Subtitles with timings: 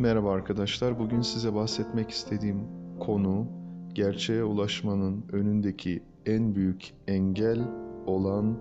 [0.00, 0.98] Merhaba arkadaşlar.
[0.98, 2.60] Bugün size bahsetmek istediğim
[3.00, 3.46] konu
[3.92, 7.58] gerçeğe ulaşmanın önündeki en büyük engel
[8.06, 8.58] olan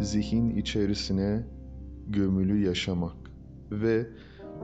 [0.00, 1.46] zihin içerisine
[2.06, 3.16] gömülü yaşamak
[3.70, 4.06] ve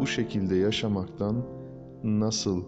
[0.01, 1.47] bu şekilde yaşamaktan
[2.05, 2.65] nasıl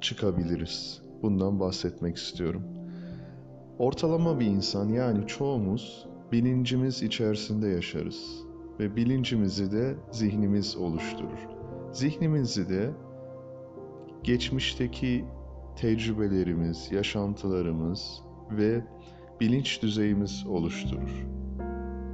[0.00, 1.02] çıkabiliriz?
[1.22, 2.62] Bundan bahsetmek istiyorum.
[3.78, 8.44] Ortalama bir insan yani çoğumuz bilincimiz içerisinde yaşarız
[8.78, 11.59] ve bilincimizi de zihnimiz oluşturur.
[11.92, 12.90] Zihnimizi de
[14.22, 15.24] geçmişteki
[15.76, 18.84] tecrübelerimiz, yaşantılarımız ve
[19.40, 21.26] bilinç düzeyimiz oluşturur.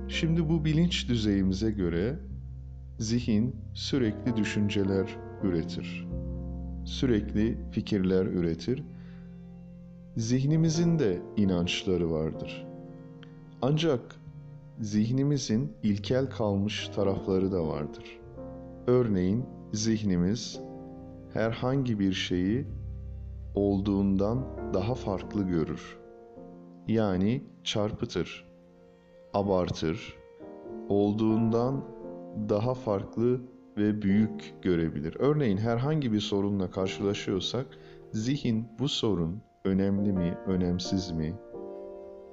[0.08, 2.18] Şimdi bu bilinç düzeyimize göre
[2.98, 6.06] zihin sürekli düşünceler üretir.
[6.84, 8.82] Sürekli fikirler üretir.
[10.16, 12.66] Zihnimizin de inançları vardır.
[13.62, 14.16] Ancak
[14.80, 18.20] zihnimizin ilkel kalmış tarafları da vardır.
[18.86, 20.60] Örneğin zihnimiz
[21.32, 22.66] herhangi bir şeyi
[23.54, 25.98] olduğundan daha farklı görür.
[26.88, 28.46] Yani çarpıtır,
[29.34, 30.16] abartır,
[30.88, 31.84] olduğundan
[32.48, 33.40] daha farklı
[33.76, 35.16] ve büyük görebilir.
[35.18, 37.66] Örneğin herhangi bir sorunla karşılaşıyorsak
[38.12, 41.34] zihin bu sorun önemli mi, önemsiz mi,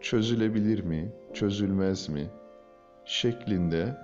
[0.02, 2.28] çözülebilir mi, çözülmez mi
[3.06, 3.98] şeklinde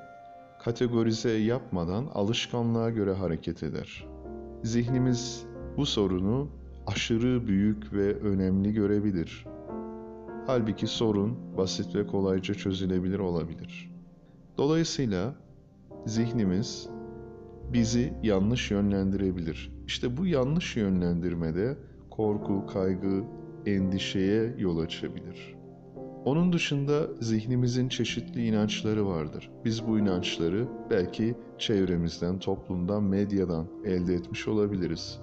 [0.60, 4.08] kategorize yapmadan alışkanlığa göre hareket eder.
[4.64, 5.46] Zihnimiz
[5.78, 6.50] bu sorunu
[6.88, 9.46] aşırı büyük ve önemli görebilir.
[10.48, 13.92] Halbuki sorun basit ve kolayca çözülebilir olabilir.
[14.58, 15.36] Dolayısıyla
[16.06, 16.90] zihnimiz
[17.74, 19.72] bizi yanlış yönlendirebilir.
[19.88, 21.78] İşte bu yanlış yönlendirmede
[22.10, 23.24] korku, kaygı,
[23.66, 25.59] endişeye yol açabilir.
[26.26, 29.50] Onun dışında zihnimizin çeşitli inançları vardır.
[29.66, 35.20] Biz bu inançları belki çevremizden, toplumdan, medyadan elde etmiş olabiliriz.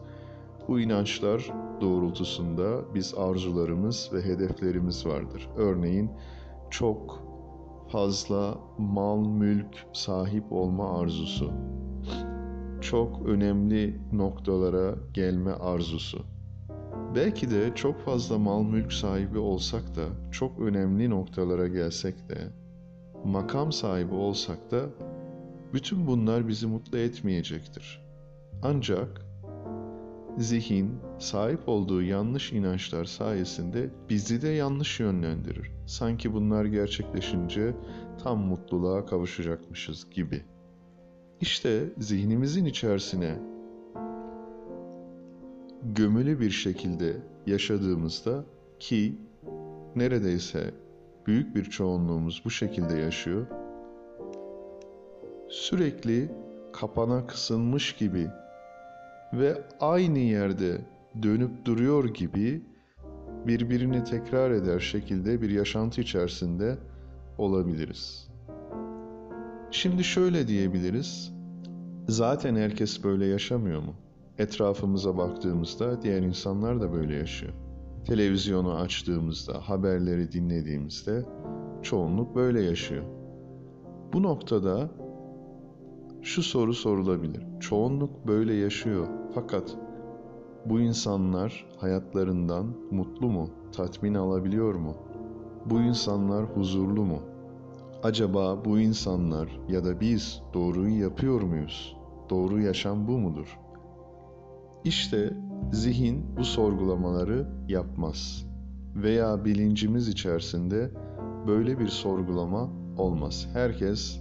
[0.68, 5.48] Bu inançlar doğrultusunda biz arzularımız ve hedeflerimiz vardır.
[5.56, 6.10] Örneğin
[6.70, 7.22] çok
[7.88, 11.52] fazla mal, mülk sahip olma arzusu.
[12.80, 16.35] Çok önemli noktalara gelme arzusu
[17.14, 22.38] Belki de çok fazla mal mülk sahibi olsak da, çok önemli noktalara gelsek de,
[23.24, 24.86] makam sahibi olsak da
[25.72, 28.02] bütün bunlar bizi mutlu etmeyecektir.
[28.62, 29.26] Ancak
[30.38, 35.70] zihin sahip olduğu yanlış inançlar sayesinde bizi de yanlış yönlendirir.
[35.86, 37.74] Sanki bunlar gerçekleşince
[38.22, 40.42] tam mutluluğa kavuşacakmışız gibi.
[41.40, 43.38] İşte zihnimizin içerisine
[45.94, 47.16] gömülü bir şekilde
[47.46, 48.44] yaşadığımızda
[48.78, 49.18] ki
[49.96, 50.74] neredeyse
[51.26, 53.46] büyük bir çoğunluğumuz bu şekilde yaşıyor.
[55.48, 56.30] Sürekli
[56.72, 58.28] kapana kısılmış gibi
[59.32, 60.78] ve aynı yerde
[61.22, 62.62] dönüp duruyor gibi
[63.46, 66.78] birbirini tekrar eder şekilde bir yaşantı içerisinde
[67.38, 68.28] olabiliriz.
[69.70, 71.32] Şimdi şöyle diyebiliriz.
[72.08, 73.94] Zaten herkes böyle yaşamıyor mu?
[74.38, 77.52] Etrafımıza baktığımızda diğer insanlar da böyle yaşıyor.
[78.04, 81.24] Televizyonu açtığımızda, haberleri dinlediğimizde
[81.82, 83.04] çoğunluk böyle yaşıyor.
[84.12, 84.90] Bu noktada
[86.22, 87.42] şu soru sorulabilir.
[87.60, 89.76] Çoğunluk böyle yaşıyor fakat
[90.66, 94.94] bu insanlar hayatlarından mutlu mu, tatmin alabiliyor mu?
[95.66, 97.22] Bu insanlar huzurlu mu?
[98.02, 101.96] Acaba bu insanlar ya da biz doğruyu yapıyor muyuz?
[102.30, 103.65] Doğru yaşam bu mudur?''
[104.86, 105.32] İşte
[105.72, 108.46] zihin bu sorgulamaları yapmaz
[108.94, 110.90] veya bilincimiz içerisinde
[111.46, 113.48] böyle bir sorgulama olmaz.
[113.52, 114.20] Herkes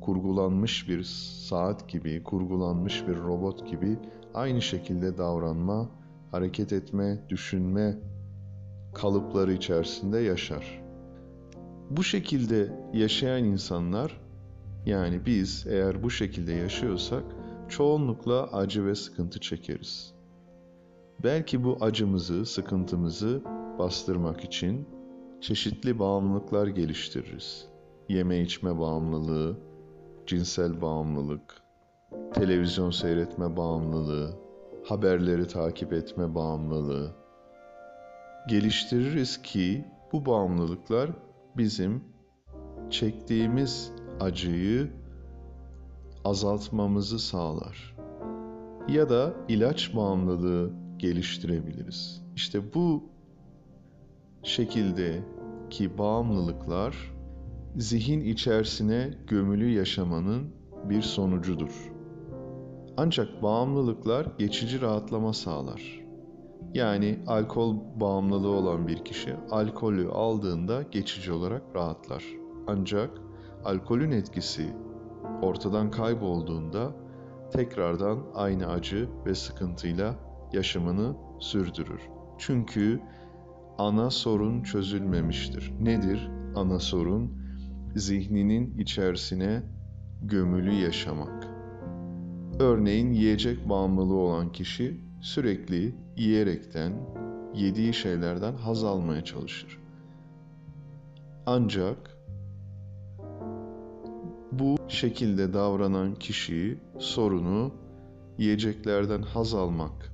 [0.00, 1.02] kurgulanmış bir
[1.48, 3.98] saat gibi, kurgulanmış bir robot gibi
[4.34, 5.88] aynı şekilde davranma,
[6.30, 7.98] hareket etme, düşünme
[8.94, 10.82] kalıpları içerisinde yaşar.
[11.90, 14.20] Bu şekilde yaşayan insanlar
[14.86, 17.24] yani biz eğer bu şekilde yaşıyorsak
[17.70, 20.14] çoğunlukla acı ve sıkıntı çekeriz.
[21.22, 23.42] Belki bu acımızı, sıkıntımızı
[23.78, 24.88] bastırmak için
[25.40, 27.68] çeşitli bağımlılıklar geliştiririz.
[28.08, 29.56] Yeme içme bağımlılığı,
[30.26, 31.62] cinsel bağımlılık,
[32.34, 34.30] televizyon seyretme bağımlılığı,
[34.84, 37.20] haberleri takip etme bağımlılığı
[38.48, 41.10] geliştiririz ki bu bağımlılıklar
[41.56, 42.04] bizim
[42.90, 44.90] çektiğimiz acıyı
[46.24, 47.96] azaltmamızı sağlar.
[48.88, 52.22] Ya da ilaç bağımlılığı geliştirebiliriz.
[52.36, 53.02] İşte bu
[54.42, 55.22] şekilde
[55.70, 57.14] ki bağımlılıklar
[57.76, 61.92] zihin içerisine gömülü yaşamanın bir sonucudur.
[62.96, 66.00] Ancak bağımlılıklar geçici rahatlama sağlar.
[66.74, 72.24] Yani alkol bağımlılığı olan bir kişi alkolü aldığında geçici olarak rahatlar.
[72.66, 73.10] Ancak
[73.64, 74.72] alkolün etkisi
[75.42, 76.92] ortadan kaybolduğunda
[77.52, 80.14] tekrardan aynı acı ve sıkıntıyla
[80.52, 82.00] yaşamını sürdürür.
[82.38, 83.00] Çünkü
[83.78, 85.72] ana sorun çözülmemiştir.
[85.80, 87.40] Nedir ana sorun?
[87.96, 89.62] Zihninin içerisine
[90.22, 91.48] gömülü yaşamak.
[92.60, 96.92] Örneğin yiyecek bağımlılığı olan kişi sürekli yiyerekten,
[97.54, 99.78] yediği şeylerden haz almaya çalışır.
[101.46, 102.19] Ancak
[104.52, 107.72] bu şekilde davranan kişi sorunu
[108.38, 110.12] yiyeceklerden haz almak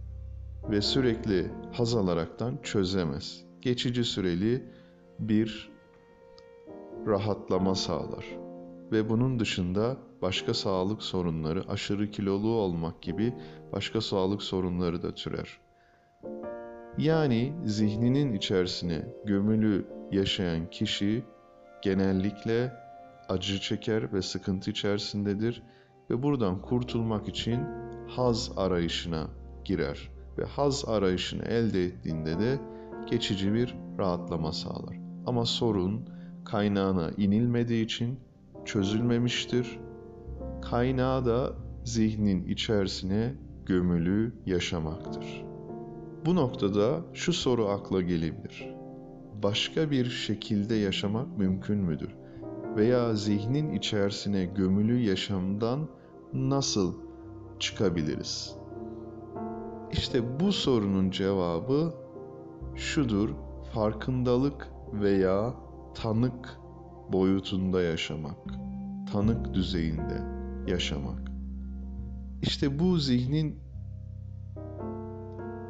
[0.71, 3.45] ve sürekli haz alaraktan çözemez.
[3.61, 4.63] Geçici süreli
[5.19, 5.71] bir
[7.07, 8.27] rahatlama sağlar.
[8.93, 13.35] Ve bunun dışında başka sağlık sorunları, aşırı kilolu olmak gibi
[13.73, 15.61] başka sağlık sorunları da türer.
[16.99, 21.25] Yani zihninin içerisine gömülü yaşayan kişi
[21.83, 22.73] genellikle
[23.29, 25.63] acı çeker ve sıkıntı içerisindedir
[26.11, 27.61] ve buradan kurtulmak için
[28.09, 29.27] haz arayışına
[29.65, 32.59] girer ve haz arayışını elde ettiğinde de
[33.11, 34.97] geçici bir rahatlama sağlar.
[35.27, 36.09] Ama sorun
[36.45, 38.21] kaynağına inilmediği için
[38.65, 39.79] çözülmemiştir.
[40.63, 41.53] Kaynağı da
[41.85, 43.35] zihnin içerisine
[43.67, 45.45] gömülü yaşamaktır.
[46.27, 48.75] Bu noktada şu soru akla gelebilir.
[49.43, 52.26] Başka bir şekilde yaşamak mümkün müdür?
[52.77, 55.89] Veya zihnin içerisine gömülü yaşamdan
[56.33, 56.95] nasıl
[57.59, 58.57] çıkabiliriz?
[59.93, 61.95] İşte bu sorunun cevabı
[62.75, 63.31] şudur.
[63.75, 65.55] Farkındalık veya
[65.95, 66.59] tanık
[67.13, 68.39] boyutunda yaşamak,
[69.13, 70.23] tanık düzeyinde
[70.67, 71.31] yaşamak.
[72.43, 73.59] İşte bu zihnin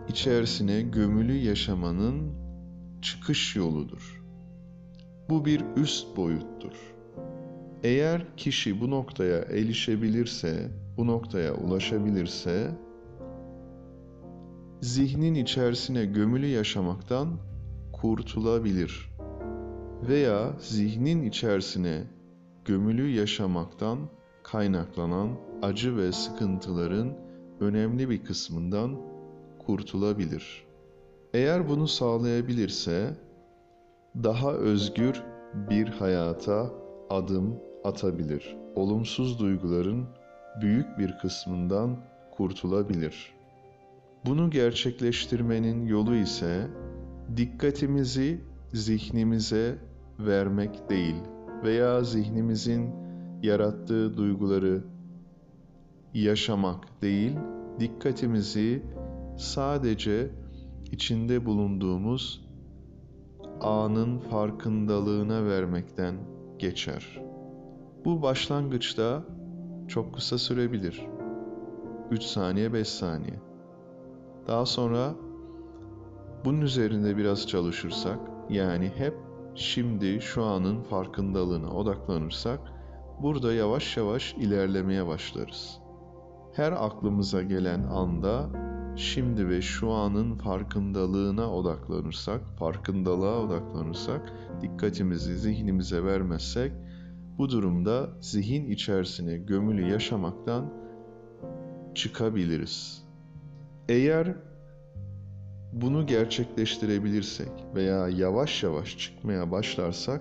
[0.08, 2.32] içerisine gömülü yaşamanın
[3.02, 4.22] çıkış yoludur.
[5.30, 6.95] Bu bir üst boyuttur.
[7.86, 12.70] Eğer kişi bu noktaya erişebilirse, bu noktaya ulaşabilirse,
[14.80, 17.28] zihnin içerisine gömülü yaşamaktan
[17.92, 19.10] kurtulabilir
[20.08, 22.02] veya zihnin içerisine
[22.64, 23.98] gömülü yaşamaktan
[24.42, 25.28] kaynaklanan
[25.62, 27.16] acı ve sıkıntıların
[27.60, 29.00] önemli bir kısmından
[29.66, 30.66] kurtulabilir.
[31.34, 33.16] Eğer bunu sağlayabilirse
[34.16, 35.22] daha özgür
[35.70, 36.70] bir hayata
[37.10, 38.56] adım atabilir.
[38.74, 40.06] Olumsuz duyguların
[40.60, 41.96] büyük bir kısmından
[42.36, 43.32] kurtulabilir.
[44.26, 46.68] Bunu gerçekleştirmenin yolu ise
[47.36, 48.40] dikkatimizi
[48.72, 49.78] zihnimize
[50.18, 51.16] vermek değil
[51.64, 52.90] veya zihnimizin
[53.42, 54.84] yarattığı duyguları
[56.14, 57.32] yaşamak değil,
[57.80, 58.82] dikkatimizi
[59.38, 60.30] sadece
[60.92, 62.46] içinde bulunduğumuz
[63.60, 66.14] anın farkındalığına vermekten
[66.58, 67.25] geçer.
[68.06, 69.22] Bu başlangıçta
[69.88, 71.06] çok kısa sürebilir.
[72.10, 73.40] 3 saniye, 5 saniye.
[74.46, 75.14] Daha sonra
[76.44, 78.18] bunun üzerinde biraz çalışırsak,
[78.50, 79.14] yani hep
[79.54, 82.60] şimdi şu anın farkındalığına odaklanırsak,
[83.22, 85.78] burada yavaş yavaş ilerlemeye başlarız.
[86.52, 88.48] Her aklımıza gelen anda
[88.96, 96.72] şimdi ve şu anın farkındalığına odaklanırsak, farkındalığa odaklanırsak, dikkatimizi zihnimize vermezsek,
[97.38, 100.72] bu durumda zihin içerisine gömülü yaşamaktan
[101.94, 103.06] çıkabiliriz.
[103.88, 104.34] Eğer
[105.72, 110.20] bunu gerçekleştirebilirsek veya yavaş yavaş çıkmaya başlarsak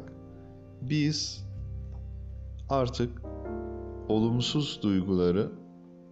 [0.81, 1.45] biz
[2.69, 3.21] artık
[4.09, 5.51] olumsuz duyguları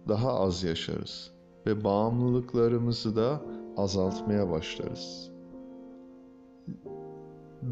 [0.08, 1.30] daha az yaşarız
[1.66, 3.42] ve bağımlılıklarımızı da
[3.76, 5.30] azaltmaya başlarız.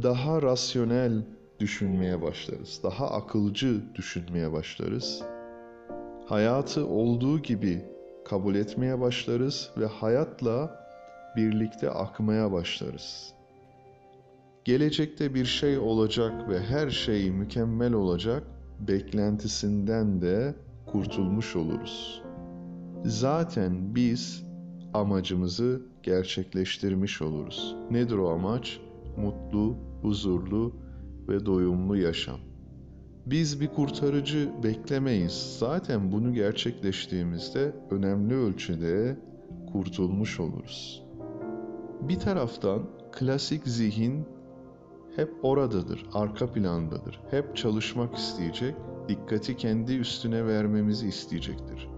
[0.03, 1.25] Daha rasyonel
[1.62, 2.81] düşünmeye başlarız.
[2.83, 5.23] Daha akılcı düşünmeye başlarız.
[6.26, 7.85] Hayatı olduğu gibi
[8.25, 10.87] kabul etmeye başlarız ve hayatla
[11.37, 13.35] birlikte akmaya başlarız.
[14.64, 18.42] Gelecekte bir şey olacak ve her şey mükemmel olacak
[18.81, 20.54] beklentisinden de
[20.87, 22.23] kurtulmuş oluruz.
[23.04, 24.45] Zaten biz
[24.95, 27.76] amacımızı gerçekleştirmiş oluruz.
[27.90, 28.81] Nedir o amaç?
[29.16, 30.73] Mutlu, huzurlu
[31.29, 32.38] ve doyumlu yaşam.
[33.26, 35.57] Biz bir kurtarıcı beklemeyiz.
[35.59, 39.19] Zaten bunu gerçekleştiğimizde önemli ölçüde
[39.73, 41.02] kurtulmuş oluruz.
[42.00, 44.25] Bir taraftan klasik zihin
[45.17, 47.21] hep oradadır, arka plandadır.
[47.31, 48.75] Hep çalışmak isteyecek,
[49.09, 51.88] dikkati kendi üstüne vermemizi isteyecektir.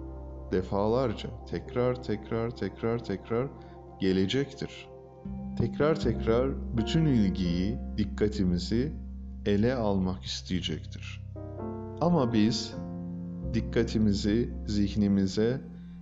[0.52, 3.48] defalarca tekrar tekrar tekrar tekrar
[4.00, 4.88] gelecektir.
[5.58, 8.92] Tekrar tekrar bütün ilgiyi, dikkatimizi
[9.46, 11.24] ele almak isteyecektir.
[12.00, 12.74] Ama biz
[13.54, 15.60] dikkatimizi zihnimize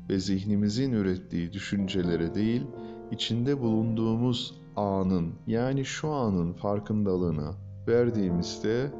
[0.08, 2.62] ve zihnimizin ürettiği düşüncelere değil,
[3.10, 7.54] içinde bulunduğumuz anın yani şu anın farkındalığına
[7.88, 8.92] verdiğimizde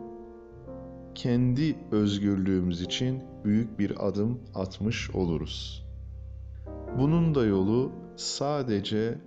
[1.14, 5.86] kendi özgürlüğümüz için büyük bir adım atmış oluruz.
[6.98, 9.18] Bunun da yolu sadece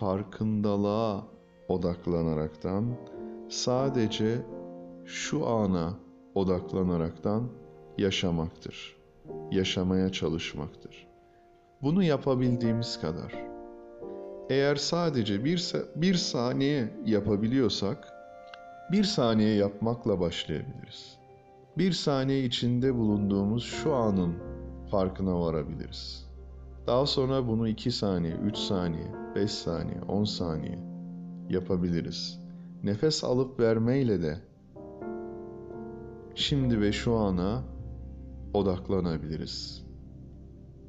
[0.00, 1.24] farkındalığa
[1.68, 2.84] odaklanaraktan,
[3.50, 4.38] sadece
[5.04, 5.94] şu ana
[6.34, 7.48] odaklanaraktan
[7.98, 8.96] yaşamaktır.
[9.50, 11.06] Yaşamaya çalışmaktır.
[11.82, 13.34] Bunu yapabildiğimiz kadar.
[14.50, 18.12] Eğer sadece bir, bir saniye yapabiliyorsak,
[18.92, 21.18] bir saniye yapmakla başlayabiliriz.
[21.78, 24.34] Bir saniye içinde bulunduğumuz şu anın
[24.90, 26.30] farkına varabiliriz.
[26.86, 30.78] Daha sonra bunu 2 saniye, 3 saniye, 5 saniye, 10 saniye
[31.48, 32.39] yapabiliriz.
[32.84, 34.38] Nefes alıp vermeyle de
[36.34, 37.62] şimdi ve şu ana
[38.54, 39.86] odaklanabiliriz.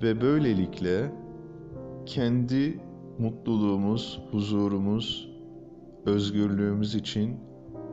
[0.01, 1.11] Ve böylelikle
[2.05, 2.79] kendi
[3.19, 5.29] mutluluğumuz, huzurumuz,
[6.05, 7.39] özgürlüğümüz için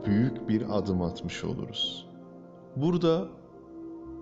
[0.05, 2.09] büyük bir adım atmış oluruz.
[2.75, 3.27] Burada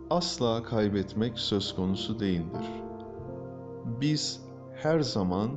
[0.09, 2.65] asla kaybetmek söz konusu değildir.
[4.01, 4.41] Biz
[4.73, 5.49] her zaman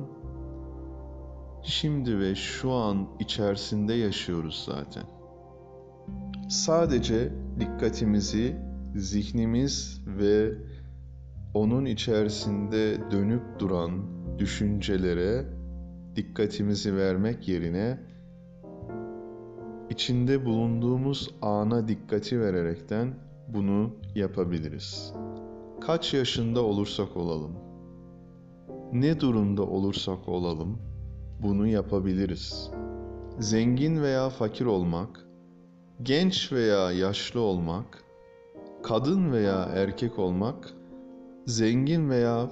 [1.63, 5.03] şimdi ve şu an içerisinde yaşıyoruz zaten.
[6.49, 8.55] Sadece dikkatimizi
[8.95, 10.53] zihnimiz ve
[11.53, 13.91] onun içerisinde dönüp duran
[14.39, 15.45] düşüncelere
[16.15, 17.99] dikkatimizi vermek yerine
[19.89, 23.13] içinde bulunduğumuz ana dikkati vererekten
[23.47, 25.13] bunu yapabiliriz.
[25.81, 27.51] Kaç yaşında olursak olalım,
[28.93, 30.90] ne durumda olursak olalım
[31.43, 32.71] bunu yapabiliriz.
[33.39, 35.25] Zengin veya fakir olmak,
[36.03, 38.03] genç veya yaşlı olmak,
[38.83, 40.73] kadın veya erkek olmak,
[41.45, 42.49] zengin veya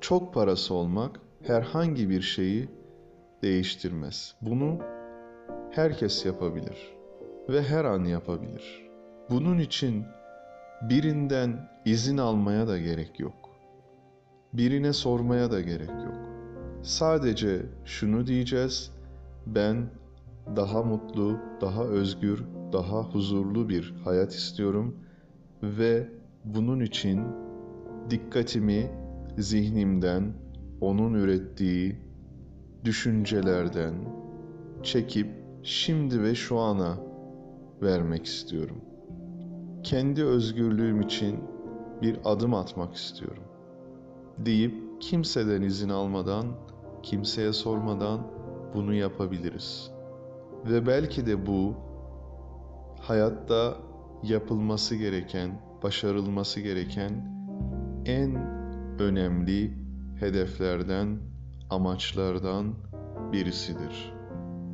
[0.00, 2.68] çok parası olmak herhangi bir şeyi
[3.42, 4.34] değiştirmez.
[4.42, 4.78] Bunu
[5.70, 6.94] herkes yapabilir
[7.48, 8.90] ve her an yapabilir.
[9.30, 10.04] Bunun için
[10.82, 13.34] birinden izin almaya da gerek yok.
[14.52, 16.29] Birine sormaya da gerek yok.
[16.82, 18.92] Sadece şunu diyeceğiz.
[19.46, 19.90] Ben
[20.56, 24.96] daha mutlu, daha özgür, daha huzurlu bir hayat istiyorum
[25.62, 26.08] ve
[26.44, 27.22] bunun için
[28.10, 28.90] dikkatimi
[29.38, 30.32] zihnimden,
[30.80, 31.96] onun ürettiği
[32.84, 33.94] düşüncelerden
[34.82, 35.28] çekip
[35.62, 36.98] şimdi ve şu ana
[37.82, 38.80] vermek istiyorum.
[39.82, 41.38] Kendi özgürlüğüm için
[42.02, 43.42] bir adım atmak istiyorum.
[44.38, 46.46] Deyip kimseden izin almadan,
[47.02, 48.26] kimseye sormadan
[48.74, 49.90] bunu yapabiliriz.
[50.64, 51.74] Ve belki de bu
[53.00, 53.76] hayatta
[54.22, 57.40] yapılması gereken, başarılması gereken
[58.06, 58.36] en
[59.00, 59.74] önemli
[60.20, 61.18] hedeflerden,
[61.70, 62.74] amaçlardan
[63.32, 64.12] birisidir.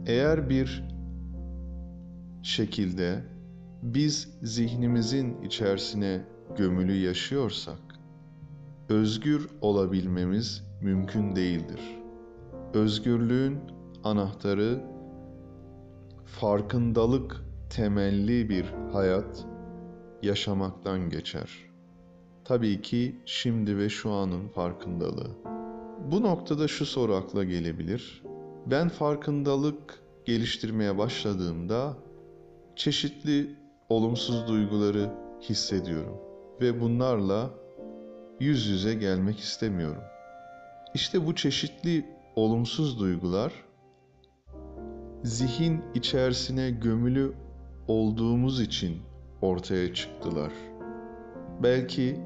[0.07, 0.85] Eğer bir
[2.43, 3.25] şekilde
[3.83, 6.25] biz zihnimizin içerisine
[6.57, 7.79] gömülü yaşıyorsak,
[8.89, 11.81] özgür olabilmemiz mümkün değildir.
[12.75, 13.59] Özgürlüğün
[14.05, 14.85] anahtarı
[16.25, 19.47] farkındalık temelli bir hayat
[20.23, 21.51] yaşamaktan geçer.
[22.45, 25.31] Tabii ki şimdi ve şu anın farkındalığı.
[26.13, 28.23] Bu noktada şu soru akla gelebilir.
[28.67, 31.97] Ben farkındalık geliştirmeye başladığımda
[32.77, 33.57] çeşitli
[33.89, 35.11] olumsuz duyguları
[35.43, 36.17] hissediyorum
[36.61, 37.51] ve bunlarla
[38.41, 40.03] yüz yüze gelmek istemiyorum.
[40.95, 43.53] İşte bu çeşitli olumsuz duygular
[45.23, 47.35] zihin içerisine gömülü
[47.89, 48.97] olduğumuz için
[49.43, 50.53] ortaya çıktılar.
[51.63, 52.21] Belki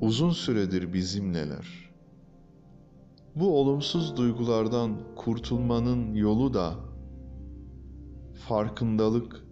[0.00, 1.92] uzun süredir bizimleler.
[3.36, 6.74] Bu olumsuz duygulardan kurtulmanın yolu da
[8.48, 9.44] farkındalık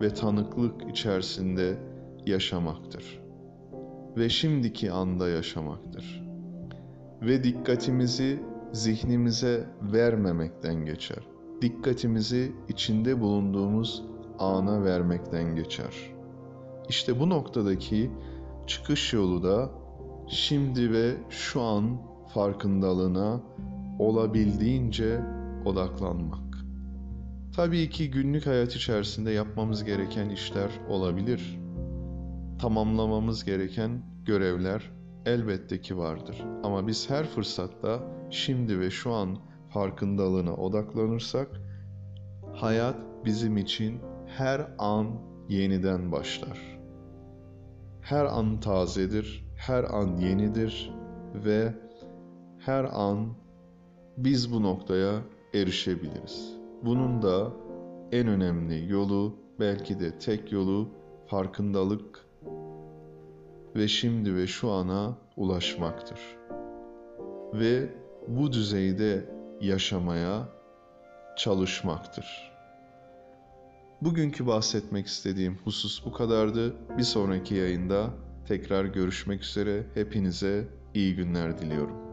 [0.00, 1.78] ve tanıklık içerisinde
[2.26, 3.20] yaşamaktır.
[4.16, 6.22] Ve şimdiki anda yaşamaktır.
[7.22, 11.18] Ve dikkatimizi zihnimize vermemekten geçer.
[11.62, 14.02] Dikkatimizi içinde bulunduğumuz
[14.38, 15.94] ana vermekten geçer.
[16.88, 18.10] İşte bu noktadaki
[18.66, 19.70] çıkış yolu da
[20.28, 22.00] şimdi ve şu an
[22.34, 23.40] farkındalığına
[23.98, 25.20] olabildiğince
[25.64, 26.58] odaklanmak.
[27.56, 31.59] Tabii ki günlük hayat içerisinde yapmamız gereken işler olabilir.
[32.60, 34.90] Tamamlamamız gereken görevler
[35.26, 36.44] Elbette ki vardır.
[36.62, 38.00] Ama biz her fırsatta
[38.30, 39.38] şimdi ve şu an
[39.68, 41.48] farkındalığına odaklanırsak
[42.54, 45.06] hayat bizim için her an
[45.48, 46.78] yeniden başlar.
[48.00, 50.94] Her an tazedir, her an yenidir
[51.34, 51.74] ve
[52.58, 53.34] her an
[54.16, 55.22] biz bu noktaya
[55.54, 56.56] erişebiliriz.
[56.84, 57.52] Bunun da
[58.12, 60.88] en önemli yolu, belki de tek yolu
[61.26, 62.29] farkındalık
[63.76, 66.20] ve şimdi ve şu ana ulaşmaktır.
[67.54, 67.88] Ve
[68.28, 69.24] bu düzeyde
[69.60, 70.48] yaşamaya
[71.36, 72.52] çalışmaktır.
[74.02, 76.74] Bugünkü bahsetmek istediğim husus bu kadardı.
[76.98, 78.10] Bir sonraki yayında
[78.48, 79.86] tekrar görüşmek üzere.
[79.94, 82.09] Hepinize iyi günler diliyorum.